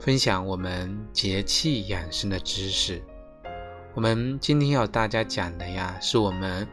[0.00, 3.02] 分享我们节气养生的知识。
[3.92, 6.66] 我们今天要大家讲的呀，是我们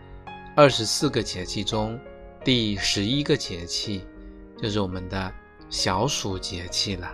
[0.56, 2.00] 二十四个节气中
[2.42, 4.06] 第十一个节气，
[4.58, 5.30] 就是我们的
[5.70, 7.14] 小暑节气了。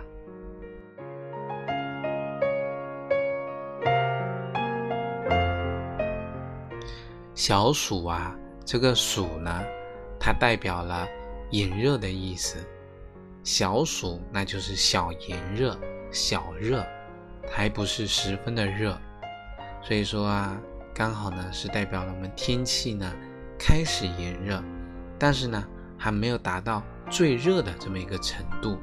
[7.34, 9.64] 小暑啊，这个暑呢，
[10.20, 11.08] 它代表了。
[11.50, 12.56] 炎热的意思，
[13.44, 15.78] 小暑那就是小炎热、
[16.14, 16.86] 小热，
[17.50, 18.96] 还不是十分的热，
[19.82, 20.56] 所以说啊，
[20.94, 23.12] 刚好呢是代表了我们天气呢
[23.58, 24.62] 开始炎热，
[25.18, 25.62] 但是呢
[25.98, 28.78] 还没有达到最热的这么一个程度。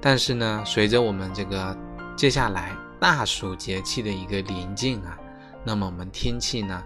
[0.00, 1.76] 但是呢，随着我们这个
[2.16, 2.70] 接下来。
[3.02, 5.18] 大暑节气的一个临近啊，
[5.64, 6.80] 那么我们天气呢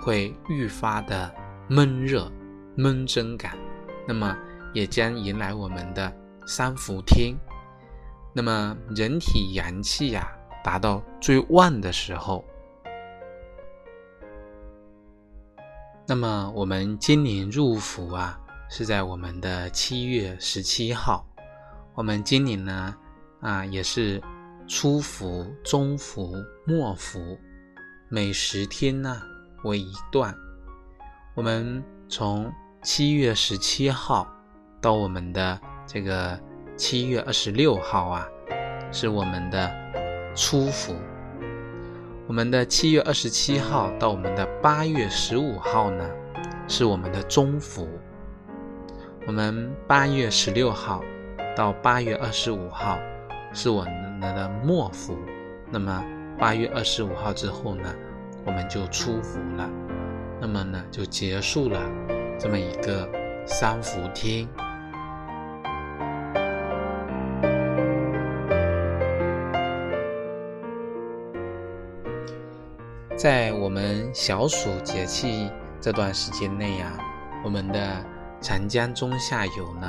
[0.00, 1.32] 会愈发的
[1.68, 2.30] 闷热、
[2.76, 3.56] 闷蒸感，
[4.06, 4.36] 那么
[4.72, 6.12] 也将迎来我们的
[6.46, 7.34] 三伏天，
[8.34, 10.30] 那么人体阳气呀
[10.64, 12.44] 达到最旺的时候，
[16.06, 21.26] 那么我们今年入伏啊是在我们的七月十七号，
[21.94, 22.96] 我们今年呢
[23.40, 24.20] 啊也是。
[24.72, 26.32] 初伏、中伏、
[26.64, 27.36] 末伏，
[28.08, 29.20] 每十天呢
[29.64, 30.34] 为一段。
[31.34, 34.26] 我们从七月十七号
[34.80, 36.38] 到我们的这个
[36.76, 38.26] 七月二十六号啊，
[38.90, 39.70] 是我们的
[40.34, 40.94] 初伏；
[42.26, 46.10] 我们的七月二十七号到我们的八月十五号呢，
[46.66, 47.86] 是我们的中伏；
[49.26, 51.02] 我们八月十六号
[51.56, 52.98] 到八月二十五号。
[53.52, 55.18] 是我们的末伏，
[55.72, 56.04] 那么
[56.38, 57.92] 八月二十五号之后呢，
[58.44, 59.68] 我们就出伏了，
[60.40, 61.80] 那么呢就结束了
[62.38, 63.08] 这么一个
[63.46, 64.48] 三伏天。
[73.16, 76.92] 在我们小暑节气这段时间内呀，
[77.44, 78.04] 我们的
[78.40, 79.86] 长江中下游呢，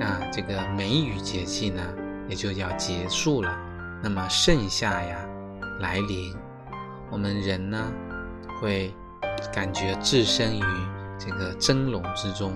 [0.00, 1.82] 啊这个梅雨节气呢。
[2.28, 3.58] 也就要结束了，
[4.02, 5.16] 那么盛夏呀
[5.80, 6.36] 来临，
[7.10, 7.92] 我们人呢
[8.60, 8.94] 会
[9.52, 10.62] 感觉置身于
[11.18, 12.52] 这个蒸笼之中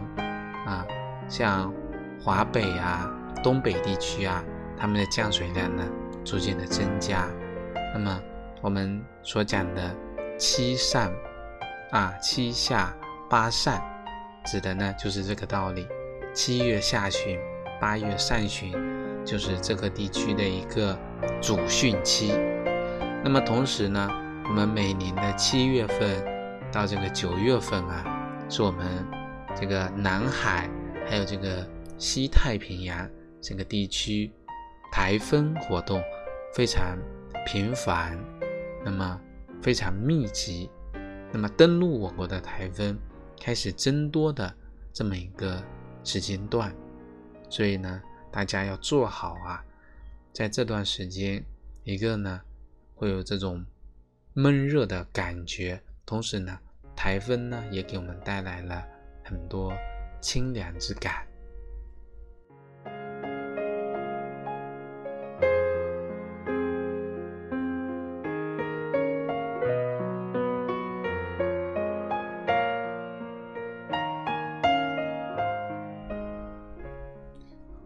[0.67, 0.87] 啊，
[1.29, 1.73] 像
[2.21, 3.11] 华北啊、
[3.43, 4.43] 东北地区啊，
[4.77, 5.85] 他们的降水量呢
[6.25, 7.27] 逐渐的增加。
[7.95, 8.21] 那么
[8.61, 9.95] 我们所讲的
[10.39, 11.12] 七上
[11.91, 12.95] 啊、七下
[13.29, 13.83] 八上，
[14.45, 15.87] 指的呢就是这个道理。
[16.33, 17.39] 七月下旬，
[17.81, 18.73] 八月上旬。
[19.25, 20.99] 就是这个地区的一个
[21.41, 22.35] 主汛期。
[23.23, 24.11] 那么同时呢，
[24.53, 26.23] 我们每年的七月份
[26.71, 29.03] 到这个九月份啊，是我们
[29.57, 30.69] 这个南海
[31.09, 33.09] 还有这个西太平洋
[33.41, 34.31] 这个地区
[34.93, 36.03] 台风活动
[36.53, 36.99] 非常
[37.47, 38.23] 频繁，
[38.85, 39.19] 那么
[39.62, 40.69] 非常密集，
[41.33, 42.95] 那么登陆我国的台风
[43.41, 44.55] 开始增多的
[44.93, 45.65] 这么一个
[46.05, 46.71] 时间段，
[47.49, 48.03] 所以呢。
[48.31, 49.62] 大家要做好啊，
[50.33, 51.43] 在这段时间，
[51.85, 52.41] 一个呢
[52.94, 53.62] 会有这种
[54.34, 56.58] 闷热的感觉，同时呢，
[56.96, 58.82] 台风呢也给我们带来了
[59.23, 59.70] 很多
[60.23, 61.26] 清凉之感。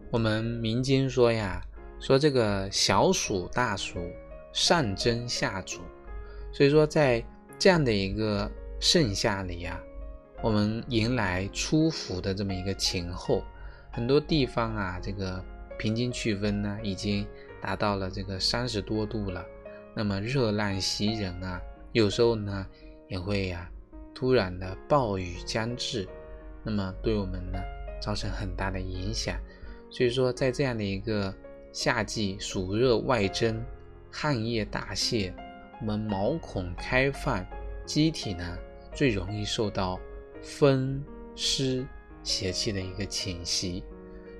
[0.09, 1.61] 我们民间说呀，
[1.99, 3.99] 说这个小暑大暑，
[4.53, 5.81] 上蒸下煮，
[6.57, 7.23] 所以说在
[7.59, 9.79] 这样的一个盛夏里呀，
[10.41, 13.43] 我们迎来初伏的这么一个前后，
[13.91, 15.39] 很多地方啊，这个
[15.77, 17.27] 平均气温呢已经
[17.61, 19.45] 达到了这个三十多度了，
[19.93, 21.61] 那么热浪袭人啊，
[21.91, 22.65] 有时候呢
[23.07, 23.69] 也会呀
[24.15, 26.09] 突然的暴雨将至，
[26.63, 27.59] 那么对我们呢
[28.01, 29.39] 造成很大的影响。
[29.91, 31.31] 所以说，在这样的一个
[31.71, 33.63] 夏季，暑热外蒸，
[34.11, 35.31] 汗液大泄，
[35.79, 37.45] 我们毛孔开放，
[37.85, 38.57] 机体呢
[38.93, 39.99] 最容易受到
[40.41, 41.03] 风
[41.35, 41.85] 湿
[42.23, 43.83] 邪气的一个侵袭。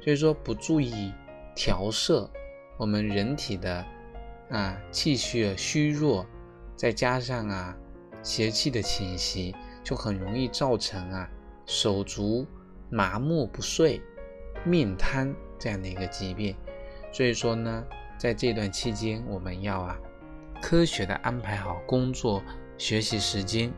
[0.02, 1.14] 所以说，不注意
[1.56, 2.30] 调摄
[2.78, 3.86] 我们人体的
[4.50, 6.26] 啊气血虚弱，
[6.76, 7.78] 再加上啊
[8.24, 11.30] 邪气的侵袭，就很容易造成啊
[11.66, 12.48] 手足
[12.90, 14.02] 麻木不遂、
[14.64, 16.56] 面瘫这样的一个疾病。
[17.12, 17.86] 所以说呢，
[18.18, 20.00] 在这段期间，我们要啊
[20.62, 22.44] 科学的安排好工作、
[22.78, 23.72] 学习时间，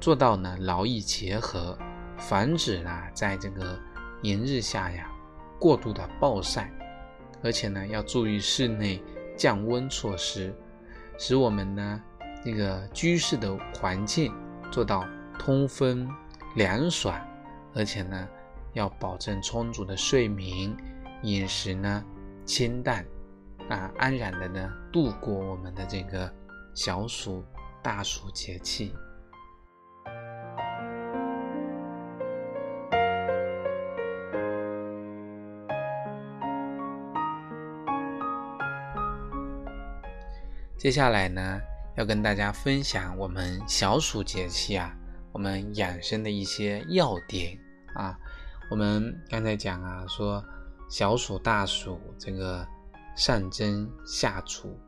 [0.00, 1.76] 做到呢劳逸结合，
[2.18, 3.78] 防止呢在这个
[4.22, 5.10] 炎日下呀。
[5.58, 6.70] 过度的暴晒，
[7.42, 9.02] 而且呢，要注意室内
[9.38, 10.54] 降温措施，
[11.16, 12.02] 使我们呢
[12.44, 14.34] 这个居室的环境
[14.70, 16.06] 做到通风
[16.56, 17.18] 凉爽，
[17.74, 18.28] 而且呢，
[18.74, 20.76] 要保证充足的睡眠，
[21.22, 22.04] 饮食呢
[22.44, 23.02] 清淡，
[23.68, 26.32] 啊，安然的呢度过我们的这个
[26.74, 27.44] 小暑、
[27.82, 28.94] 大暑节气。
[40.76, 41.60] 接下来呢，
[41.96, 44.94] 要跟大家分享我们小暑节气啊，
[45.32, 47.58] 我们养生的一些要点
[47.94, 48.16] 啊。
[48.70, 50.44] 我们刚才讲啊，说
[50.88, 52.64] 小暑大暑这个
[53.16, 54.78] 上蒸下除，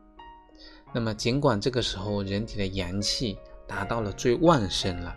[0.93, 3.37] 那么尽管这个时候人体的阳气
[3.67, 5.13] 达到了最旺盛了，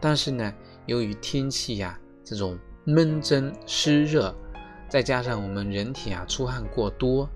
[0.00, 0.52] 但是呢，
[0.86, 4.34] 由于天气呀这种闷蒸湿热，
[4.88, 7.28] 再加上我们人体啊出汗过多，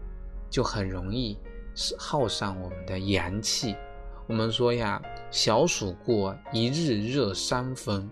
[0.51, 1.39] 就很容易。
[1.97, 3.77] 耗上我们的阳气。
[4.27, 5.01] 我们说呀，
[5.31, 8.11] 小暑过，一日热三分，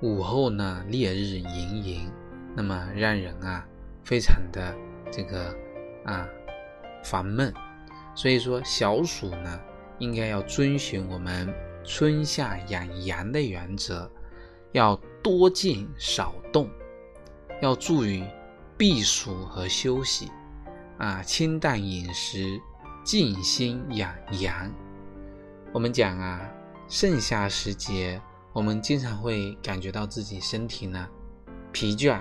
[0.00, 2.12] 午后呢烈日炎炎，
[2.56, 3.62] 那么让人啊
[4.02, 4.74] 非常的
[5.12, 5.54] 这个
[6.06, 6.26] 啊
[7.04, 7.52] 烦闷。
[8.14, 9.60] 所以说小暑呢，
[9.98, 11.52] 应该要遵循我们
[11.84, 14.10] 春夏养阳的原则，
[14.72, 16.70] 要多静少动，
[17.60, 18.24] 要注意
[18.78, 20.32] 避暑和休息。
[20.98, 22.58] 啊，清淡饮食，
[23.04, 24.72] 静心养阳。
[25.74, 26.40] 我们讲啊，
[26.88, 28.18] 盛夏时节，
[28.54, 31.06] 我们经常会感觉到自己身体呢
[31.70, 32.18] 疲倦、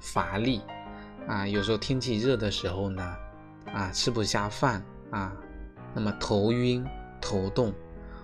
[0.00, 0.60] 乏力
[1.26, 1.46] 啊。
[1.46, 3.16] 有时候天气热的时候呢，
[3.72, 5.32] 啊吃不下饭啊，
[5.94, 6.84] 那么头晕、
[7.20, 7.72] 头痛，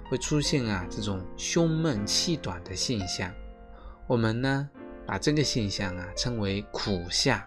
[0.08, 3.32] 会出现啊这种胸闷气短的现象。
[4.06, 4.68] 我们呢
[5.06, 7.46] 把这个现象啊称为苦夏。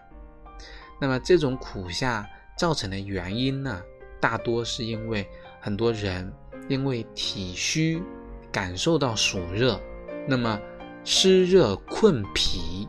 [1.00, 2.28] 那么这种苦夏。
[2.58, 3.80] 造成的原因呢，
[4.20, 5.26] 大多是因为
[5.62, 6.30] 很多人
[6.68, 8.02] 因为体虚
[8.52, 9.80] 感受到暑热，
[10.28, 10.60] 那么
[11.02, 12.86] 湿热困脾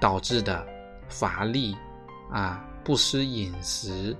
[0.00, 0.66] 导致的
[1.08, 1.76] 乏力
[2.32, 4.16] 啊、不思饮食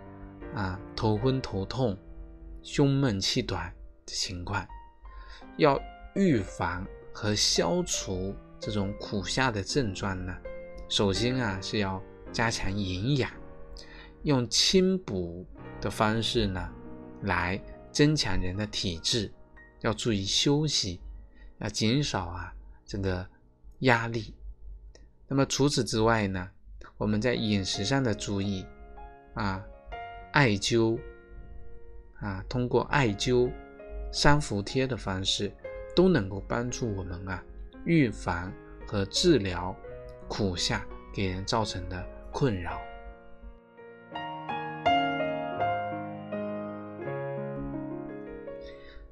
[0.55, 1.97] 啊、头昏头痛、
[2.63, 3.73] 胸闷气短
[4.07, 4.67] 的情况。
[5.57, 5.81] 要
[6.15, 10.37] 预防和消除这种苦夏的症状呢，
[10.89, 13.31] 首先啊是要加强营养。
[14.25, 15.45] 用清补
[15.81, 16.71] 的方式呢，
[17.23, 17.61] 来
[17.91, 19.33] 增强人的体质，
[19.81, 21.01] 要注意休息，
[21.59, 22.55] 要减少啊
[22.87, 23.27] 这个
[23.81, 24.33] 压力。
[25.27, 26.49] 那么除此之外呢，
[27.03, 28.65] 我们在饮食上的注意
[29.35, 29.61] 啊，
[30.31, 30.97] 艾灸
[32.21, 33.51] 啊，通过艾灸、
[34.13, 35.53] 三伏贴的方式，
[35.97, 37.43] 都能够帮助我们啊
[37.85, 38.53] 预防
[38.87, 39.75] 和治疗
[40.29, 42.81] 苦夏给人造成的困扰。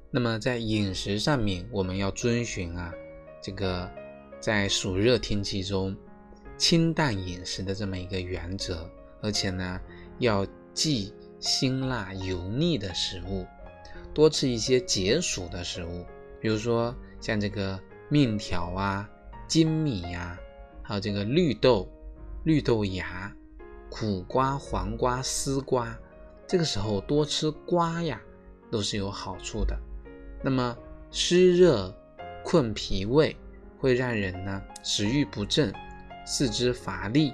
[0.09, 2.93] 那么在饮食上面，我们要遵循啊，
[3.41, 3.91] 这个
[4.39, 5.93] 在暑热天气中
[6.61, 8.87] 清淡饮食的这么一个原则，
[9.19, 9.81] 而且呢，
[10.19, 13.47] 要忌辛辣油腻的食物，
[14.13, 16.05] 多吃一些解暑的食物，
[16.39, 19.09] 比如说像这个面条啊、
[19.47, 20.37] 精米呀，
[20.83, 21.89] 还有这个绿豆、
[22.43, 23.35] 绿豆芽、
[23.89, 25.97] 苦瓜、黄瓜、丝瓜，
[26.45, 28.21] 这个时候多吃瓜呀，
[28.69, 29.75] 都是有好处的。
[30.43, 30.77] 那么
[31.09, 31.91] 湿热
[32.45, 33.35] 困脾胃，
[33.79, 35.73] 会让人呢食欲不振，
[36.25, 37.33] 四肢乏力。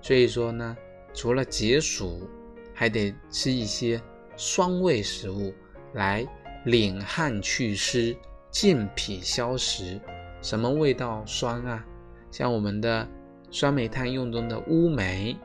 [0.00, 0.76] 所以说呢，
[1.12, 2.28] 除了解暑，
[2.74, 4.00] 还得吃一些
[4.36, 5.52] 酸味食物
[5.94, 6.26] 来
[6.64, 8.16] 敛汗祛湿、
[8.50, 10.00] 健脾消食。
[10.40, 11.84] 什么味道酸啊？
[12.30, 13.08] 像我们的
[13.50, 15.36] 酸梅汤用中的乌梅，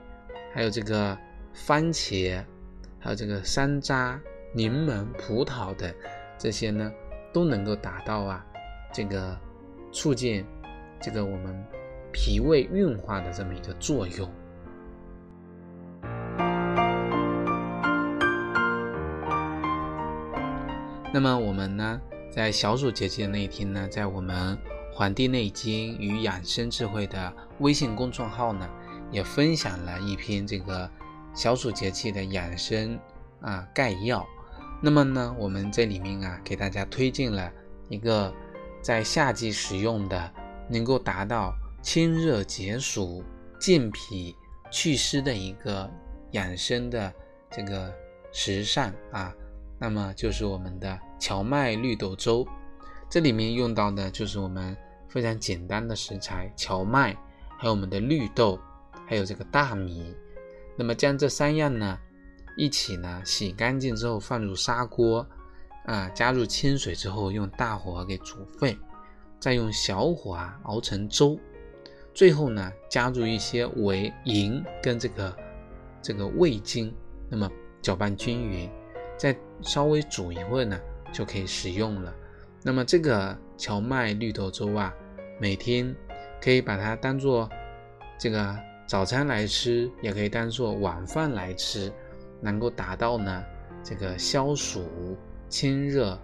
[0.53, 1.17] 还有这个
[1.53, 2.43] 番茄，
[2.99, 4.19] 还有这个山楂、
[4.53, 5.93] 柠檬、葡萄等
[6.37, 6.91] 这些呢。
[7.33, 8.45] 都能够达到啊，
[8.93, 9.35] 这个
[9.91, 10.45] 促进
[11.01, 11.65] 这个我们
[12.13, 14.29] 脾胃运化的这么一个作用。
[21.11, 21.99] 那么我们呢，
[22.31, 24.57] 在小暑节气的那一天呢，在我们
[24.91, 28.67] 黄帝内经与养生智慧的微信公众号呢，
[29.11, 30.89] 也分享了一篇这个
[31.35, 32.97] 小暑节气的养生
[33.41, 34.25] 啊概要。
[34.81, 37.51] 那么呢，我们这里面啊，给大家推荐了
[37.89, 38.33] 一个
[38.81, 40.31] 在夏季使用的，
[40.67, 41.53] 能够达到
[41.83, 43.21] 清热解暑、
[43.59, 44.33] 健脾
[44.71, 45.91] 祛湿的一个
[46.31, 47.13] 养生的
[47.51, 47.93] 这个
[48.31, 49.35] 食膳啊。
[49.77, 52.47] 那么就是我们的荞麦绿豆粥。
[53.09, 54.75] 这里面用到的就是我们
[55.09, 57.13] 非常简单的食材：荞麦，
[57.57, 58.57] 还有我们的绿豆，
[59.05, 60.15] 还有这个大米。
[60.77, 61.99] 那么将这三样呢
[62.57, 65.27] 一起呢洗干净之后放入砂锅，
[65.85, 68.77] 啊，加入清水之后用大火给煮沸，
[69.37, 71.37] 再用小火啊熬成粥。
[72.13, 75.35] 最后呢加入一些维银跟这个
[76.01, 76.93] 这个味精，
[77.29, 77.49] 那么
[77.81, 78.69] 搅拌均匀，
[79.17, 80.79] 再稍微煮一会儿呢
[81.11, 82.13] 就可以食用了。
[82.61, 84.93] 那么这个荞麦绿豆粥啊，
[85.39, 85.93] 每天
[86.41, 87.49] 可以把它当做
[88.19, 88.55] 这个
[88.87, 91.91] 早餐来吃，也可以当做晚饭来吃，
[92.41, 93.43] 能够达到呢
[93.83, 95.17] 这个消暑、
[95.49, 96.17] 清热、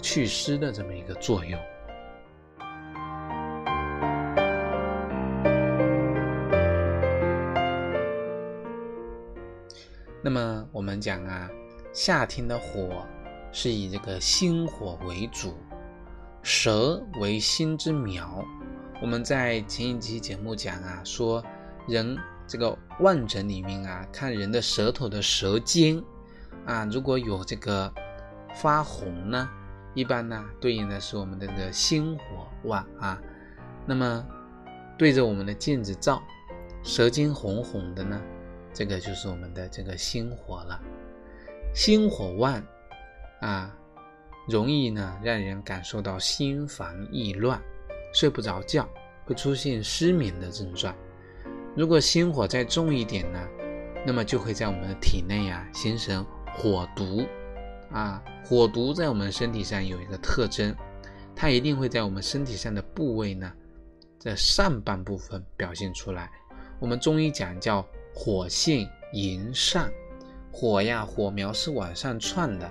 [0.00, 1.60] 祛湿的这么一个作用。
[10.94, 11.50] 们讲啊，
[11.92, 13.04] 夏天的火
[13.50, 15.52] 是以这个心火为主。
[16.40, 18.44] 舌为心之苗，
[19.02, 21.42] 我们在前一期节目讲啊，说
[21.88, 26.00] 人这个望诊里面啊，看人的舌头的舌尖
[26.64, 27.92] 啊，如果有这个
[28.54, 29.50] 发红呢，
[29.94, 33.20] 一般呢对应的是我们的这个心火旺啊。
[33.84, 34.24] 那么
[34.96, 36.22] 对着我们的镜子照，
[36.84, 38.22] 舌尖红红的呢，
[38.74, 40.78] 这个就是我们的这个心火了。
[41.72, 42.62] 心火旺
[43.40, 43.74] 啊。
[44.46, 47.58] 容易呢，让人感受到心烦意乱，
[48.12, 48.86] 睡不着觉，
[49.24, 50.94] 会出现失眠的症状。
[51.74, 53.40] 如果心火再重一点呢，
[54.06, 56.22] 那么就会在我们的体内啊形成
[56.58, 57.24] 火毒
[57.90, 58.22] 啊。
[58.44, 60.76] 火毒在我们身体上有一个特征，
[61.34, 63.50] 它一定会在我们身体上的部位呢，
[64.18, 66.30] 在上半部分表现出来。
[66.78, 67.82] 我们中医讲叫
[68.14, 69.90] 火性迎上，
[70.52, 72.70] 火呀，火苗是往上窜的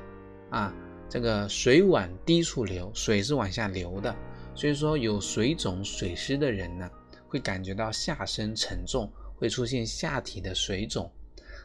[0.50, 0.74] 啊。
[1.10, 4.16] 这个水往低处流，水是往下流的，
[4.56, 6.90] 所以说有水肿、水湿的人呢，
[7.28, 11.06] 会感觉到下身沉重，会出现下体的水肿；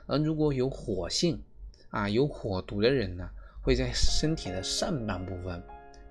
[0.06, 1.42] 而如果有火性
[1.88, 3.26] 啊，有火毒的人呢，
[3.62, 5.62] 会在身体的上半部分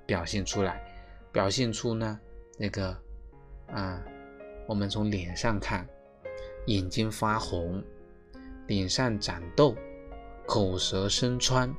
[0.06, 0.82] 表现出来，
[1.32, 2.20] 表现出呢
[2.58, 2.98] 那个
[3.68, 4.02] 啊，
[4.66, 5.88] 我们从脸上看，
[6.68, 7.82] 眼睛发红，
[8.68, 9.76] 脸上长痘，
[10.46, 11.74] 口舌生疮。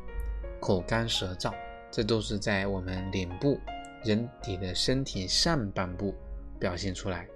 [0.61, 1.55] 口干舌燥，
[1.89, 3.61] 这都是在我们脸部、
[4.03, 6.13] 人体的身体上半部
[6.59, 7.29] 表现出来。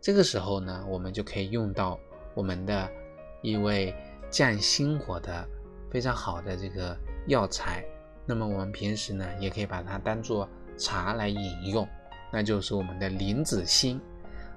[0.00, 2.00] 这个时候呢，我们就可以用到
[2.34, 2.88] 我们的
[3.42, 3.94] 一味
[4.30, 5.46] 降心火的
[5.90, 7.84] 非常好的这个药材。
[8.24, 11.86] 那么我们平时呢，也可以把它当做茶来饮用，
[12.32, 14.00] 那就是我们的莲子心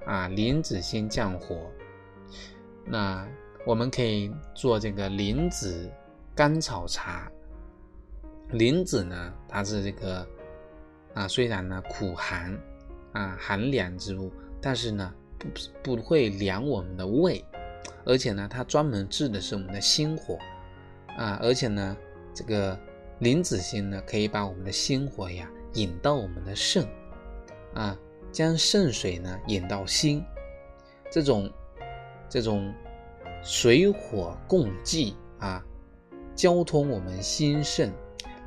[0.06, 1.70] 啊，莲子心降火。
[2.84, 3.26] 那
[3.66, 5.90] 我们可以做这个莲子
[6.34, 7.30] 甘草茶。
[8.52, 10.26] 莲子呢，它是这个
[11.14, 12.58] 啊，虽然呢苦寒
[13.12, 17.44] 啊寒凉之物，但是呢不不会凉我们的胃，
[18.04, 20.36] 而且呢它专门治的是我们的心火
[21.16, 21.96] 啊，而且呢
[22.34, 22.76] 这个
[23.20, 26.84] 莲子心呢可以把我们的心火呀引到我们的肾
[27.74, 27.96] 啊，
[28.32, 30.24] 将肾水呢引到心，
[31.08, 31.48] 这种
[32.30, 32.72] 这种
[33.42, 35.62] 水火共济啊，
[36.34, 37.92] 交通我们心肾。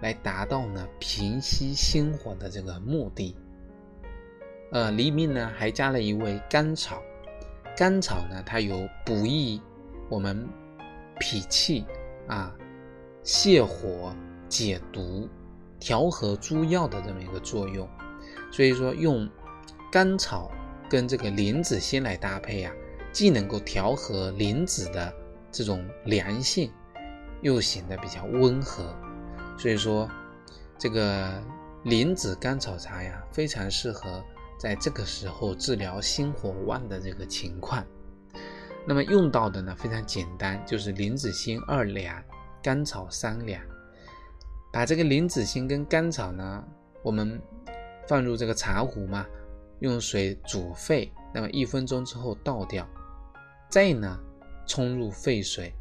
[0.01, 3.37] 来达到呢平息心火的这个目的。
[4.73, 7.01] 呃，里面呢还加了一味甘草，
[7.77, 9.61] 甘草呢它有补益
[10.09, 10.45] 我们
[11.21, 11.85] 脾气
[12.27, 12.53] 啊、
[13.23, 14.13] 泻火、
[14.49, 15.29] 解毒、
[15.79, 17.87] 调和诸药的这么一个作用。
[18.51, 19.29] 所以说用
[19.89, 20.51] 甘草
[20.89, 22.73] 跟这个莲子心来搭配啊，
[23.13, 25.13] 既能够调和莲子的
[25.51, 26.69] 这种凉性，
[27.41, 28.83] 又显得比较温和。
[29.57, 30.09] 所以说，
[30.79, 31.41] 这个
[31.83, 34.21] 莲子甘草茶呀，非常适合
[34.59, 37.85] 在这个时候治疗心火旺的这个情况。
[38.85, 42.21] 那么用到的呢，非常简单，就是莲子心二两，
[42.61, 43.61] 甘草三两。
[44.73, 46.63] 把这个莲子心跟甘草呢，
[47.03, 47.39] 我们
[48.07, 49.23] 放入这个茶壶嘛，
[49.79, 52.85] 用水煮沸，那么一分钟之后倒掉，
[53.73, 54.19] 再呢
[54.67, 55.73] 冲入沸水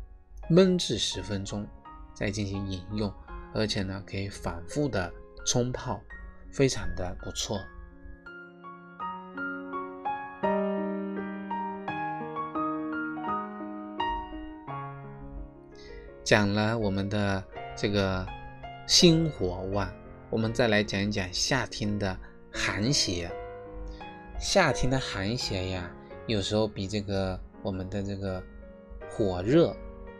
[0.48, 1.68] 焖制十分钟
[2.14, 3.12] 再进行饮用
[3.52, 5.12] 而且呢可以反复的
[5.44, 6.00] 冲泡
[6.50, 7.60] 非常的不错。
[16.24, 17.44] 讲了我们的
[17.76, 18.26] 这个
[18.86, 19.92] 心火旺
[20.30, 22.18] 我们再来讲一讲夏天的
[22.50, 23.30] 寒邪。
[24.40, 25.90] 夏天的寒邪呀
[26.26, 28.42] 有时候比这个我们的这个
[29.08, 29.74] 火热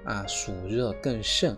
[0.05, 1.57] 啊暑热更盛。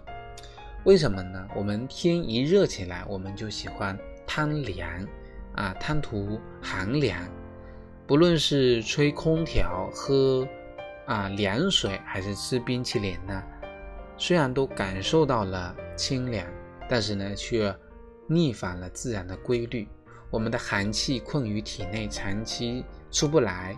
[0.84, 1.48] 为什么呢？
[1.56, 5.08] 我们天一热起来，我们就喜欢贪凉
[5.54, 7.18] 啊，贪图寒凉。
[8.06, 10.46] 不论是吹空调、喝
[11.06, 13.42] 啊凉水，还是吃冰淇淋呢，
[14.18, 16.46] 虽然都感受到了清凉，
[16.86, 17.74] 但是呢，却
[18.28, 19.88] 逆反了自然的规律。
[20.30, 23.74] 我们的寒气困于体内，长期出不来，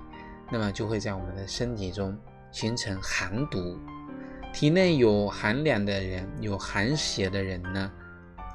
[0.51, 2.17] 那么就会在我们的身体中
[2.51, 3.79] 形成寒毒。
[4.53, 7.93] 体内有寒凉的人，有寒邪的人呢，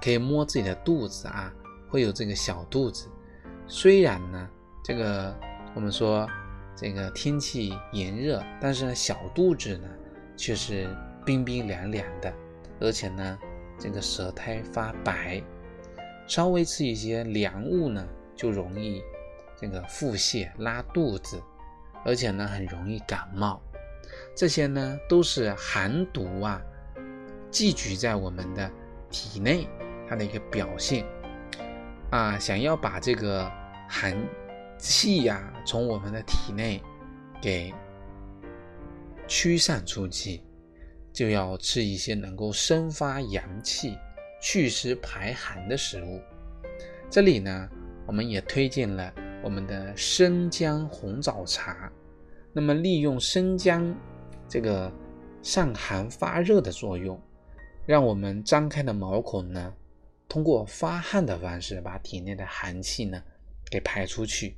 [0.01, 1.53] 可以摸自己的肚子啊，
[1.89, 3.07] 会有这个小肚子。
[3.67, 4.49] 虽然呢，
[4.83, 5.35] 这个
[5.75, 6.27] 我们说
[6.75, 9.87] 这个天气炎热，但是呢，小肚子呢
[10.35, 10.89] 却是
[11.23, 12.33] 冰冰凉凉的，
[12.79, 13.37] 而且呢，
[13.77, 15.41] 这个舌苔发白。
[16.27, 18.03] 稍微吃一些凉物呢，
[18.35, 19.03] 就容易
[19.55, 21.39] 这个腹泻、拉肚子，
[22.03, 23.61] 而且呢很容易感冒。
[24.35, 26.61] 这些呢都是寒毒啊
[27.49, 28.71] 寄居在我们的
[29.09, 29.67] 体内，
[30.07, 31.05] 它的一个表现
[32.09, 32.37] 啊。
[32.39, 33.51] 想要把这个
[33.87, 34.15] 寒
[34.77, 36.81] 气呀从我们的体内
[37.41, 37.73] 给
[39.27, 40.41] 驱散出去，
[41.13, 43.97] 就要吃一些能够生发阳气。
[44.43, 46.19] 祛湿排寒的食物，
[47.11, 47.69] 这里呢，
[48.07, 51.91] 我们也推荐了我们的生姜红枣茶。
[52.53, 53.95] 那么，利用生姜
[54.47, 54.91] 这个
[55.41, 57.19] 散寒发热的作用，
[57.85, 59.73] 让我们张开的毛孔呢，
[60.27, 63.21] 通过发汗的方式，把体内的寒气呢
[63.69, 64.57] 给排出去。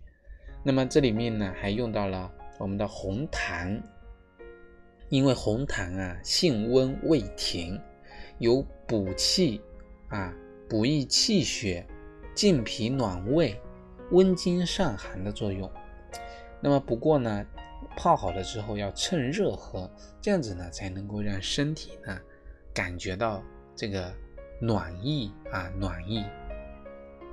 [0.63, 3.81] 那么，这里面呢，还用到了我们的红糖，
[5.09, 7.79] 因为红糖啊，性温味甜，
[8.39, 9.61] 有补气。
[10.09, 10.31] 啊，
[10.69, 11.83] 补益气血、
[12.35, 13.59] 健脾暖胃、
[14.11, 15.67] 温经散寒的作用。
[16.61, 17.43] 那么不过呢，
[17.95, 19.89] 泡好了之后要趁热喝，
[20.21, 22.19] 这样子呢才能够让身体呢
[22.73, 23.41] 感觉到
[23.75, 24.13] 这个
[24.59, 26.25] 暖意啊暖意。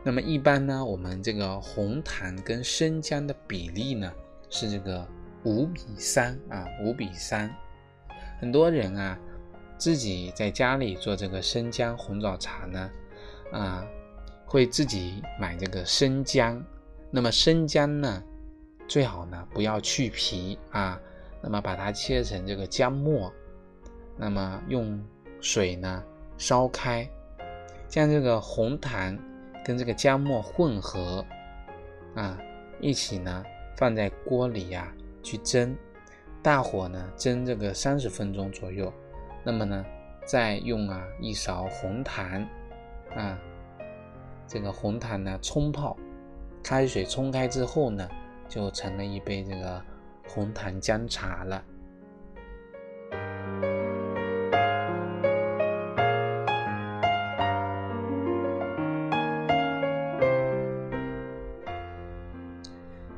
[0.05, 4.13] 那么一般呢，我们这个红糖跟生姜的比例呢
[4.49, 5.07] 是这个
[5.45, 7.55] 五比三啊五比三。
[8.41, 9.19] 很多人啊。
[9.79, 12.91] 自己在家里做这个生姜红枣茶呢，
[13.51, 13.83] 啊，
[14.45, 16.63] 会自己买这个生姜。
[17.11, 18.23] 那么生姜呢，
[18.91, 21.01] 最好呢不要去皮啊，
[21.41, 23.33] 那么把它切成这个姜末，
[24.17, 25.01] 那么用
[25.41, 26.03] 水呢
[26.37, 27.09] 烧开，
[27.87, 29.17] 将这个红糖
[29.65, 31.25] 跟这个姜末混合
[32.17, 32.37] 啊，
[32.81, 33.45] 一起呢
[33.77, 35.73] 放在锅里呀去蒸，
[36.43, 38.93] 大火呢蒸这个三十分钟左右。
[39.45, 39.87] 那么呢，
[40.27, 42.45] 再用啊一勺红糖，
[43.15, 43.39] 啊，
[44.49, 45.97] 这个红糖呢冲泡，
[46.61, 48.09] 开水冲开之后呢，
[48.51, 49.83] 就成了一杯这个
[50.29, 51.65] 红糖姜茶了。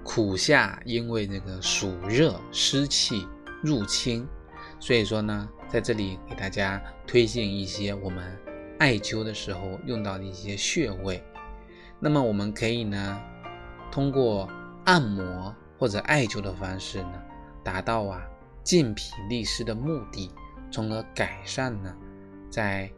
[0.05, 3.27] 苦夏因为这个暑热湿气
[3.63, 4.29] 入侵，
[4.79, 5.49] 所以说呢。
[5.73, 8.39] 在这里给大家推荐一些我们
[8.79, 11.25] 艾灸的时候用到的一些穴位。
[11.99, 13.19] 那么我们可以呢，
[13.91, 14.47] 通过
[14.85, 17.23] 按摩或者艾灸的方式呢，
[17.63, 18.23] 达到啊
[18.63, 20.31] 健脾利湿的目的，
[20.71, 21.95] 从而改善呢
[22.51, 22.91] 在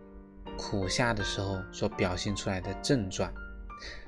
[0.56, 3.32] 苦夏的时候所表现出来的症状。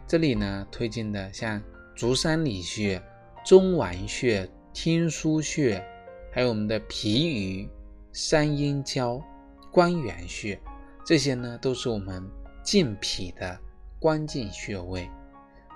[0.07, 1.61] 这里呢推荐的像
[1.95, 3.03] 足三里穴、
[3.45, 5.85] 中脘穴、天枢穴，
[6.33, 7.71] 还有我们的脾俞。
[8.19, 9.23] 三阴交、
[9.71, 10.59] 关元穴，
[11.05, 12.27] 这些呢都是我们
[12.63, 13.61] 健脾的
[13.99, 15.07] 关键穴位。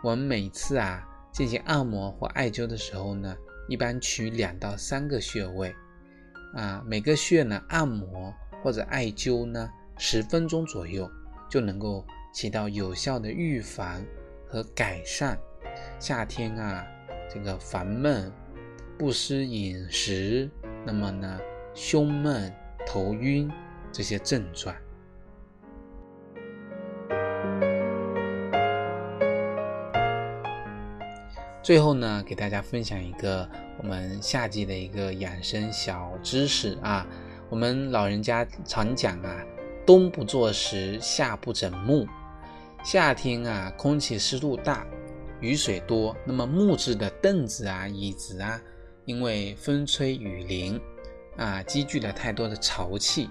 [0.03, 3.37] 我们每次啊进行按摩或艾灸的时候呢，
[3.69, 5.75] 一般取两到三个穴位，
[6.55, 11.11] 啊，每个穴呢按摩或者艾灸呢十分钟左右，
[11.49, 14.05] 就能够起到有效的预防
[14.47, 15.39] 和改善
[15.99, 16.87] 夏天啊
[17.33, 18.33] 这个烦闷、
[18.99, 20.51] 不思饮食，
[20.85, 21.41] 那么呢。
[21.73, 22.53] 胸闷、
[22.85, 23.49] 头晕
[23.93, 24.75] 这些症状。
[31.63, 37.07] 最后呢，给大家分享一个我们夏季的一个养生小知识啊。
[37.51, 39.45] 我们老人家常讲啊
[39.87, 42.07] ，“冬不坐石，夏不整木”。
[42.83, 44.87] 夏天啊，空气湿度大，
[45.41, 48.59] 雨水多，那么木质的凳子啊、椅子啊，
[49.05, 50.81] 因为风吹雨淋。
[51.37, 53.31] 啊，积聚了太多的潮气，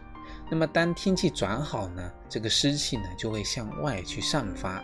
[0.49, 4.83] 那么当天气转好呢，这个湿气呢就会向外去散发，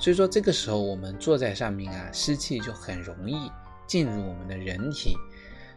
[0.00, 3.52] 所以说这个时候我们坐在上面啊，湿气就很容易
[3.86, 5.14] 进入我们的人体，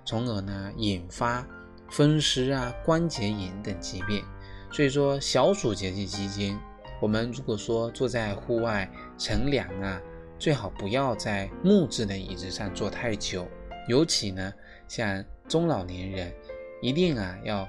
[0.05, 1.45] 从而呢引发
[1.89, 4.23] 风湿啊、关节炎等疾病。
[4.71, 6.57] 所以说小暑节气期间，
[7.01, 10.01] 我们如果说坐在户外乘凉啊，
[10.39, 13.45] 最好不要在木质的椅子上坐太久，
[13.87, 14.53] 尤其呢
[14.87, 16.33] 像中老年人，
[16.81, 17.67] 一定啊要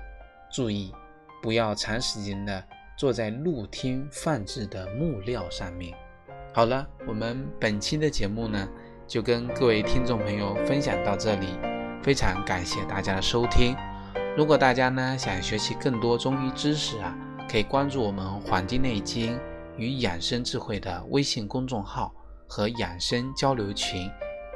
[0.50, 0.94] 注意。
[1.42, 2.64] 不要长时间的
[2.96, 5.94] 坐在露天放置的木料上面。
[6.56, 8.68] 好了，我们本期的节目呢，
[9.08, 11.48] 就跟各位听众朋友分享到这里，
[12.00, 13.74] 非常感谢大家的收听。
[14.36, 17.12] 如果大家呢想学习更多中医知识啊，
[17.50, 19.36] 可以关注我们《黄帝内经
[19.76, 22.14] 与养生智慧》的微信公众号
[22.46, 24.08] 和养生交流群，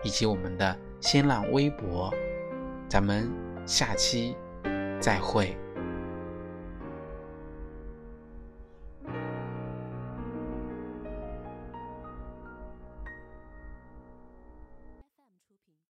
[0.04, 2.14] 以及我们的新浪微博。
[2.88, 3.28] 咱们
[3.66, 4.36] 下期
[5.00, 5.58] 再会。